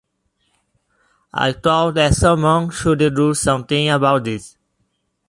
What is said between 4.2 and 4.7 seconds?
this.